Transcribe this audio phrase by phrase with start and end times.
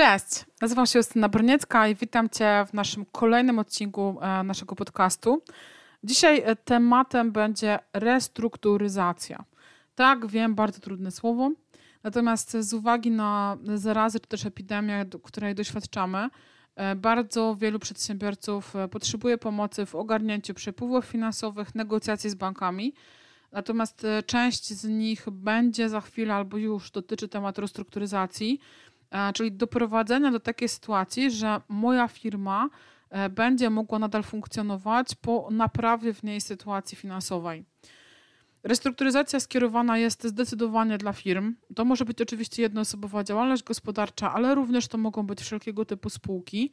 [0.00, 5.42] Cześć, nazywam się Justyna Broniecka i witam Cię w naszym kolejnym odcinku e, naszego podcastu.
[6.04, 9.44] Dzisiaj e, tematem będzie restrukturyzacja.
[9.94, 11.50] Tak, wiem, bardzo trudne słowo,
[12.02, 16.28] natomiast z uwagi na zarazy czy też epidemię, której doświadczamy,
[16.76, 22.94] e, bardzo wielu przedsiębiorców potrzebuje pomocy w ogarnięciu przepływów finansowych, negocjacji z bankami.
[23.52, 28.60] Natomiast część z nich będzie za chwilę albo już dotyczy tematu restrukturyzacji
[29.34, 32.68] czyli doprowadzenia do takiej sytuacji, że moja firma
[33.10, 37.64] e, będzie mogła nadal funkcjonować po naprawie w niej sytuacji finansowej.
[38.62, 41.54] Restrukturyzacja skierowana jest zdecydowanie dla firm.
[41.74, 46.72] To może być oczywiście jednoosobowa działalność gospodarcza, ale również to mogą być wszelkiego typu spółki.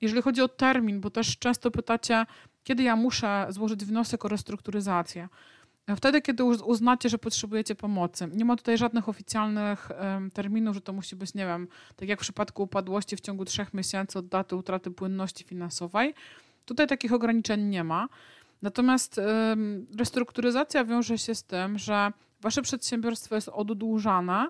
[0.00, 2.26] Jeżeli chodzi o termin, bo też często pytacie,
[2.64, 5.28] kiedy ja muszę złożyć wniosek o restrukturyzację.
[5.96, 8.28] Wtedy, kiedy uznacie, że potrzebujecie pomocy.
[8.32, 9.88] Nie ma tutaj żadnych oficjalnych
[10.34, 13.74] terminów, że to musi być, nie wiem, tak jak w przypadku upadłości w ciągu trzech
[13.74, 16.14] miesięcy od daty utraty płynności finansowej.
[16.64, 18.08] Tutaj takich ograniczeń nie ma.
[18.62, 19.20] Natomiast
[19.98, 24.48] restrukturyzacja wiąże się z tym, że wasze przedsiębiorstwo jest oddłużane.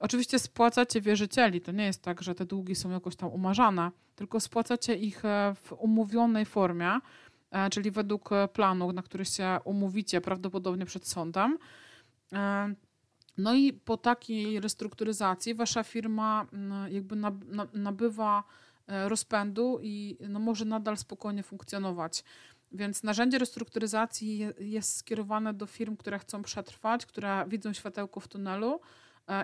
[0.00, 1.60] Oczywiście spłacacie wierzycieli.
[1.60, 5.54] To nie jest tak, że te długi są jakoś tam umarzane, tylko spłacacie ich e,
[5.62, 7.00] w umówionej formie
[7.70, 11.58] czyli według e, planu, na który się umówicie prawdopodobnie przed sądem.
[12.32, 12.74] E,
[13.38, 17.16] no i po takiej restrukturyzacji wasza firma mm, jakby
[17.72, 18.44] nabywa
[18.88, 22.24] rozpędu i no może nadal spokojnie funkcjonować.
[22.72, 28.80] Więc narzędzie restrukturyzacji jest skierowane do firm, które chcą przetrwać, które widzą światełko w tunelu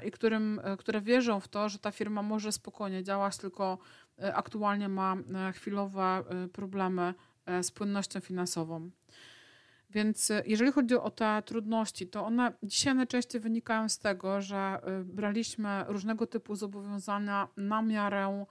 [0.05, 3.79] i którym, które wierzą w to, że ta firma może spokojnie działać, tylko
[4.35, 5.17] aktualnie ma
[5.53, 7.32] chwilowe problemy E,
[7.63, 8.91] z płynnością finansową.
[9.93, 14.57] Więc e, jeżeli chodzi o te trudności, to one dzisiaj najczęściej wynikają z tego, że
[14.57, 18.45] e, braliśmy różnego typu zobowiązania na miarę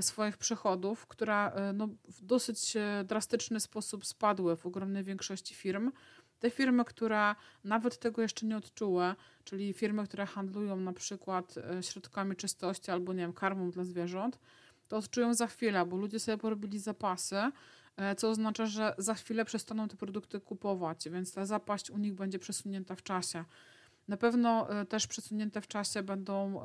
[0.00, 5.92] swoich przychodów, które no, w dosyć drastyczny sposób spadły w ogromnej większości firm.
[6.38, 7.34] Te firmy, które
[7.64, 9.14] nawet tego jeszcze nie odczuły,
[9.44, 14.38] czyli firmy, które handlują na przykład środkami czystości albo nie wiem, karmą dla zwierząt,
[14.88, 17.52] to odczują za chwilę, bo ludzie sobie porobili zapasy, E,
[18.16, 22.38] co oznacza, że za chwilę przestaną te produkty kupować, więc ta zapaść u nich będzie
[22.38, 23.44] przesunięta w czasie.
[24.08, 26.62] Na pewno e, też przesunięte w czasie będą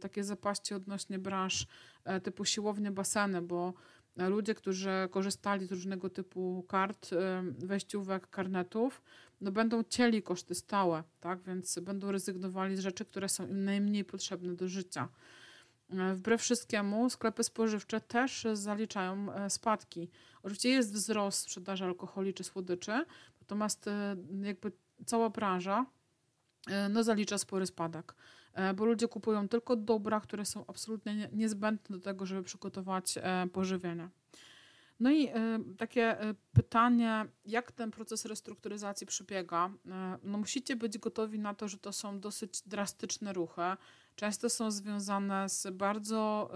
[0.00, 1.66] takie zapaści odnośnie branż
[2.04, 3.74] e, typu siłownie, baseny, bo
[4.16, 7.10] ludzie, którzy korzystali z różnego typu kart,
[7.58, 9.02] wejściówek, karnetów,
[9.40, 11.42] no będą cieli koszty stałe, tak?
[11.42, 15.08] więc będą rezygnowali z rzeczy, które są im najmniej potrzebne do życia.
[15.90, 20.10] E, wbrew wszystkiemu sklepy spożywcze też zaliczają e, spadki.
[20.42, 23.04] Oczywiście jest wzrost sprzedaży alkoholi czy słodyczy,
[23.40, 24.72] natomiast e, jakby
[25.06, 25.86] cała branża
[26.90, 28.14] no, zalicza spory spadek,
[28.76, 33.14] bo ludzie kupują tylko dobra, które są absolutnie niezbędne do tego, żeby przygotować
[33.52, 34.08] pożywienie.
[35.00, 35.28] No i
[35.78, 36.16] takie
[36.52, 39.70] pytanie, jak ten proces restrukturyzacji przebiega?
[40.22, 43.62] No musicie być gotowi na to, że to są dosyć drastyczne ruchy
[44.18, 46.50] często są związane z bardzo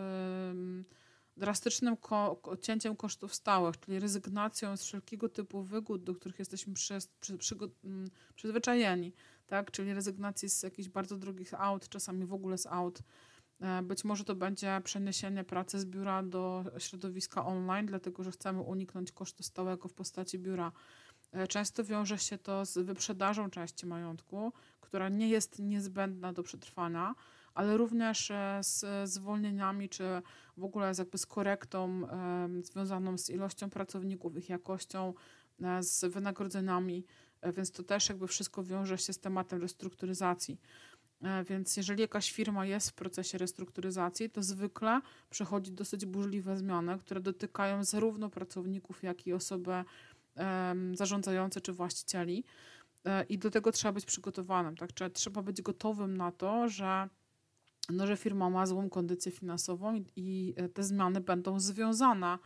[1.36, 1.96] drastycznym
[2.60, 7.56] cięciem kosztów stałych, czyli rezygnacją z wszelkiego typu wygód, do których jesteśmy przy, przy, przy,
[8.34, 9.12] przyzwyczajeni,
[9.46, 9.70] tak?
[9.70, 12.98] czyli rezygnacji z jakichś bardzo drogich aut, czasami w ogóle z aut.
[13.62, 18.60] E, być może to będzie przeniesienie pracy z biura do środowiska online, dlatego że chcemy
[18.60, 20.72] uniknąć kosztu stałego w postaci biura.
[21.32, 27.14] E, często wiąże się to z wyprzedażą części majątku, która nie jest niezbędna do przetrwania
[27.54, 30.04] ale również e, z zwolnieniami, czy
[30.56, 32.08] w ogóle jakby z korektą
[32.62, 35.14] związaną z ilością pracowników, ich jakością,
[35.80, 37.04] z wynagrodzeniami,
[37.56, 40.60] więc to też jakby wszystko wiąże się z tematem restrukturyzacji.
[41.48, 45.00] Więc jeżeli jakaś firma jest w procesie restrukturyzacji, to zwykle
[45.30, 49.84] przechodzi dosyć burzliwe zmiany, które dotykają zarówno pracowników, jak i osoby
[50.94, 52.44] zarządzające czy właścicieli.
[53.28, 54.76] I do tego trzeba być przygotowanym.
[54.76, 54.90] Tak?
[55.12, 57.08] Trzeba być gotowym na to, że
[57.90, 62.38] no, że firma ma złą kondycję finansową i, e, te zmiany będą związane e,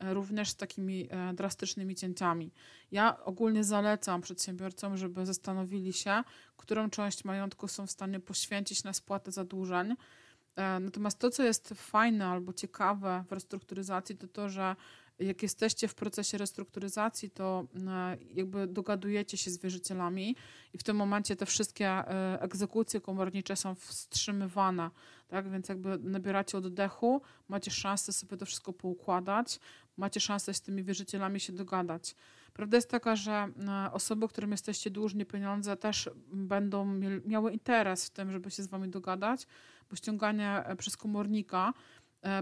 [0.00, 2.52] również z takimi e, drastycznymi cięciami.
[2.92, 6.22] Ja ogólnie zalecam przedsiębiorcom, żeby zastanowili się,
[6.56, 9.94] którą część majątku są w stanie poświęcić na spłatę zadłużeń.
[10.80, 14.76] Natomiast to, co jest fajne albo ciekawe w restrukturyzacji, to to, że
[15.20, 20.36] jak jesteście w procesie restrukturyzacji, to e, jakby dogadujecie się z wierzycielami
[20.74, 24.90] i w tym momencie te wszystkie e, egzekucje komornicze są wstrzymywane,
[25.28, 25.50] tak?
[25.50, 29.60] Więc jakby nabieracie oddechu, macie szansę sobie to wszystko poukładać,
[29.96, 32.14] macie szansę z tymi wierzycielami się dogadać.
[32.52, 38.10] Prawda jest taka, że e, osoby, którym jesteście dłużni pieniądze, też będą miały interes w
[38.10, 39.46] tym, żeby się z wami dogadać,
[39.90, 41.72] bo ściąganie przez komornika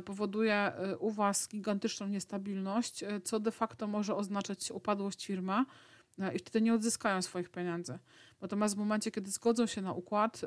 [0.05, 5.65] powoduje u Was gigantyczną niestabilność, co de facto może oznaczać upadłość firmy
[6.35, 7.99] i wtedy nie odzyskają swoich pieniędzy.
[8.41, 10.41] Natomiast w momencie, kiedy zgodzą się na układ,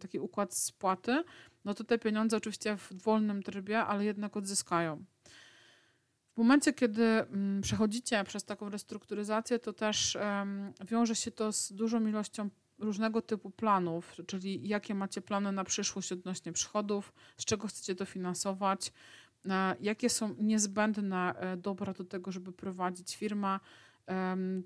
[0.00, 1.24] taki układ spłaty,
[1.64, 5.04] no to te pieniądze oczywiście w wolnym trybie, ale jednak odzyskają.
[6.34, 10.18] W momencie, kiedy mm, przechodzicie przez taką restrukturyzację, to też
[10.86, 16.12] wiąże się to z dużą ilością różnego typu planów, czyli jakie macie plany na przyszłość
[16.12, 18.92] odnośnie przychodów, z czego chcecie to finansować,
[19.48, 23.60] e, jakie są niezbędne e, dobra do tego, żeby prowadzić firmę,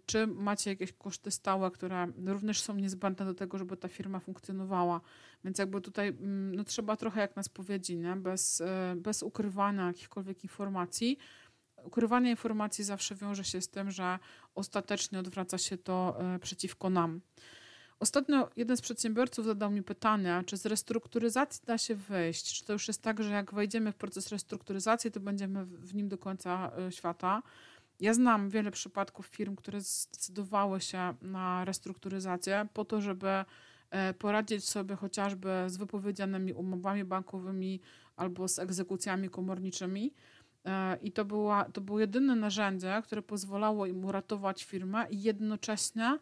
[0.07, 5.01] czy macie jakieś koszty stałe, które również są niezbędne do tego, żeby ta firma funkcjonowała.
[5.45, 8.17] Więc jakby tutaj mm, no, trzeba trochę jak na spowiedzi, nie?
[8.17, 11.19] Bez, e, bez ukrywania jakichkolwiek informacji.
[11.85, 14.19] Ukrywanie informacji zawsze wiąże się z tym, że
[14.55, 17.21] ostatecznie odwraca się to przeciwko nam.
[18.01, 22.59] Ostatnio jeden z przedsiębiorców zadał mi pytanie, czy z restrukturyzacji da się wyjść?
[22.59, 26.09] Czy to już jest tak, że jak wejdziemy w proces restrukturyzacji, to będziemy w nim
[26.09, 27.43] do końca e, świata?
[28.01, 33.29] Ja znam wiele przypadków firm, które zdecydowały się na restrukturyzację po to, żeby
[33.91, 37.81] e, poradzić sobie chociażby z wypowiedzianymi umowami bankowymi
[38.17, 40.15] albo z egzekucjami komorniczymi.
[40.65, 46.19] E, I to, była, to było jedyne narzędzie, które pozwalało im uratować firmę i jednocześnie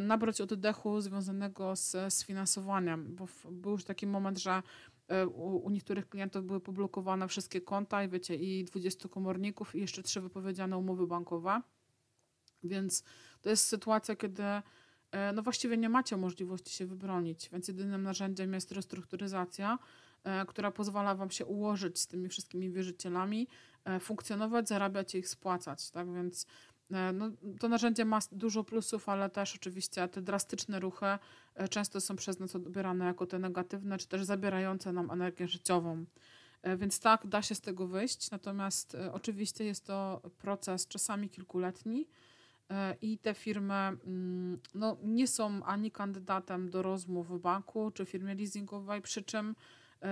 [0.00, 4.62] nabrać oddechu związanego z, z finansowaniem, bo był już taki moment, że
[5.08, 9.80] E, u, u, niektórych klientów były poblokowane wszystkie konta i wiecie, i 20 komorników i
[9.80, 11.62] jeszcze trzy wypowiedziane umowy bankowe.
[12.62, 13.04] Więc
[13.42, 14.62] to jest sytuacja, kiedy e,
[15.32, 19.78] no właściwie nie macie możliwości się wybronić, więc jedynym narzędziem jest restrukturyzacja,
[20.24, 23.48] e, która pozwala wam się ułożyć z tymi wszystkimi wierzycielami,
[24.00, 25.90] funkcjonować, zarabiać i ich spłacać.
[25.90, 31.06] Tak więc E, no, to narzędzie ma dużo plusów, ale też oczywiście te drastyczne ruchy
[31.54, 36.04] e, często są przez nas odbierane jako te negatywne, czy też zabierające nam energię życiową.
[36.62, 42.06] E, więc tak, da się z tego wyjść, natomiast oczywiście jest to proces czasami kilkuletni
[43.02, 48.34] i te firmy mm, no, nie są ani kandydatem do rozmów w banku czy firmie
[48.34, 49.56] leasingowej, przy czym E,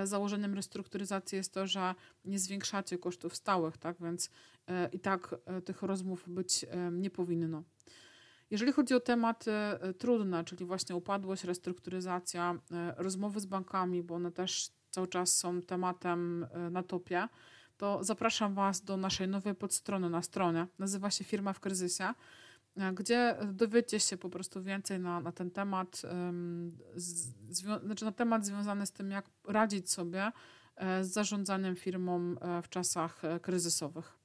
[0.05, 1.95] założeniem restrukturyzacji jest to, że
[2.25, 3.97] nie zwiększacie kosztów stałych, tak?
[4.01, 4.31] Więc
[4.69, 7.63] e, i tak e, tych rozmów być nie powinno.
[8.51, 9.53] Jeżeli chodzi o tematy
[9.99, 12.55] trudne, czyli właśnie upadłość, restrukturyzacja,
[12.97, 17.29] rozmowy z bankami, bo one też cały czas są tematem na topie,
[17.77, 20.67] to zapraszam Was do naszej nowej podstrony na stronie.
[20.79, 22.15] Nazywa się Firma w kryzysie.
[22.77, 26.03] E, gdzie dowiecie się po prostu więcej na, na ten temat,
[27.83, 30.33] znaczy na temat związany z tym, jak radzić sobie
[30.77, 34.19] e, z zarządzaniem firmą e, w czasach kryzysowych.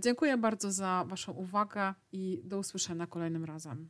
[0.00, 3.88] Dziękuję bardzo za Waszą uwagę i do usłyszenia kolejnym razem.